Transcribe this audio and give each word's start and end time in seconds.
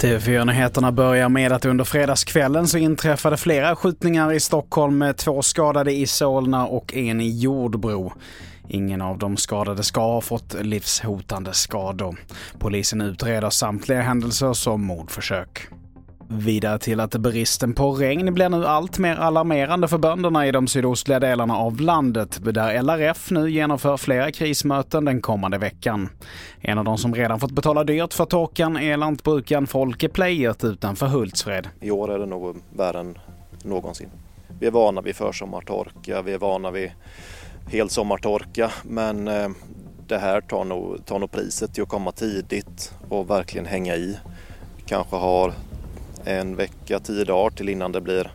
TV4-nyheterna 0.00 0.92
börjar 0.92 1.28
med 1.28 1.52
att 1.52 1.64
under 1.64 1.84
fredagskvällen 1.84 2.68
så 2.68 2.78
inträffade 2.78 3.36
flera 3.36 3.76
skjutningar 3.76 4.32
i 4.32 4.40
Stockholm 4.40 4.98
med 4.98 5.16
två 5.16 5.42
skadade 5.42 5.92
i 5.92 6.06
Solna 6.06 6.66
och 6.66 6.94
en 6.94 7.20
i 7.20 7.38
Jordbro. 7.38 8.12
Ingen 8.68 9.02
av 9.02 9.18
de 9.18 9.36
skadade 9.36 9.82
ska 9.82 10.00
ha 10.00 10.20
fått 10.20 10.54
livshotande 10.62 11.52
skador. 11.52 12.18
Polisen 12.58 13.00
utreder 13.00 13.50
samtliga 13.50 14.00
händelser 14.00 14.52
som 14.52 14.84
mordförsök. 14.84 15.68
Vidare 16.32 16.78
till 16.78 17.00
att 17.00 17.14
bristen 17.14 17.74
på 17.74 17.92
regn 17.92 18.34
blir 18.34 18.48
nu 18.48 18.66
allt 18.66 18.98
mer 18.98 19.16
alarmerande 19.16 19.88
för 19.88 19.98
bönderna 19.98 20.46
i 20.46 20.52
de 20.52 20.66
sydostliga 20.68 21.20
delarna 21.20 21.56
av 21.56 21.80
landet, 21.80 22.38
där 22.42 22.82
LRF 22.82 23.30
nu 23.30 23.50
genomför 23.50 23.96
flera 23.96 24.32
krismöten 24.32 25.04
den 25.04 25.20
kommande 25.20 25.58
veckan. 25.58 26.08
En 26.60 26.78
av 26.78 26.84
de 26.84 26.98
som 26.98 27.14
redan 27.14 27.40
fått 27.40 27.50
betala 27.50 27.84
dyrt 27.84 28.14
för 28.14 28.24
torkan 28.24 28.76
är 28.76 28.96
lantbrukaren 28.96 29.66
Folke 29.66 30.08
Plejert 30.08 30.64
utanför 30.64 31.06
Hultsfred. 31.06 31.68
I 31.80 31.90
år 31.90 32.12
är 32.12 32.18
det 32.18 32.26
nog 32.26 32.56
värre 32.76 33.00
än 33.00 33.18
någonsin. 33.64 34.08
Vi 34.60 34.66
är 34.66 34.70
vana 34.70 35.00
vid 35.00 35.16
försommartorka, 35.16 36.22
vi 36.22 36.32
är 36.32 36.38
vana 36.38 36.70
vid 36.70 36.90
helsommartorka, 37.66 38.70
men 38.82 39.28
eh, 39.28 39.48
det 40.06 40.18
här 40.18 40.40
tar 40.40 40.64
nog, 40.64 41.06
tar 41.06 41.18
nog 41.18 41.30
priset 41.30 41.74
till 41.74 41.82
att 41.82 41.88
komma 41.88 42.12
tidigt 42.12 42.94
och 43.08 43.30
verkligen 43.30 43.66
hänga 43.66 43.96
i. 43.96 44.18
Vi 44.76 44.82
kanske 44.86 45.16
har 45.16 45.52
en 46.24 46.56
vecka, 46.56 47.00
tio 47.00 47.24
dagar 47.24 47.50
till 47.50 47.68
innan 47.68 47.92
det 47.92 48.00
blir 48.00 48.30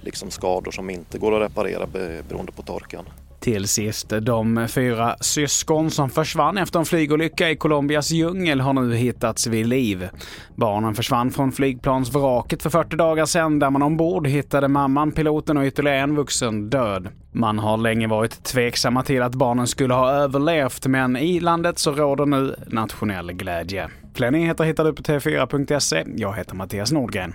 liksom 0.00 0.30
skador 0.30 0.70
som 0.70 0.90
inte 0.90 1.18
går 1.18 1.36
att 1.36 1.50
reparera 1.50 1.86
beroende 2.28 2.52
på 2.52 2.62
torkan. 2.62 3.04
Till 3.40 3.68
sist, 3.68 4.12
de 4.22 4.68
fyra 4.68 5.16
syskon 5.20 5.90
som 5.90 6.10
försvann 6.10 6.58
efter 6.58 6.78
en 6.78 6.84
flygolycka 6.84 7.50
i 7.50 7.56
Colombias 7.56 8.10
djungel 8.10 8.60
har 8.60 8.72
nu 8.72 8.94
hittats 8.94 9.46
vid 9.46 9.66
liv. 9.66 10.08
Barnen 10.54 10.94
försvann 10.94 11.30
från 11.30 11.52
flygplansvraket 11.52 12.62
för 12.62 12.70
40 12.70 12.96
dagar 12.96 13.26
sedan 13.26 13.58
där 13.58 13.70
man 13.70 13.82
ombord 13.82 14.26
hittade 14.26 14.68
mamman, 14.68 15.12
piloten 15.12 15.56
och 15.56 15.64
ytterligare 15.64 15.98
en 15.98 16.16
vuxen 16.16 16.70
död. 16.70 17.08
Man 17.32 17.58
har 17.58 17.76
länge 17.76 18.06
varit 18.06 18.42
tveksamma 18.44 19.02
till 19.02 19.22
att 19.22 19.34
barnen 19.34 19.66
skulle 19.66 19.94
ha 19.94 20.10
överlevt 20.10 20.86
men 20.86 21.16
i 21.16 21.40
landet 21.40 21.78
så 21.78 21.92
råder 21.92 22.26
nu 22.26 22.54
nationell 22.66 23.32
glädje. 23.32 23.88
Fler 24.14 24.30
nyheter 24.30 24.64
hittar 24.64 24.84
du 24.84 24.92
på 24.92 25.02
tv4.se. 25.02 26.04
Jag 26.16 26.36
heter 26.36 26.54
Mattias 26.54 26.92
Nordgren. 26.92 27.34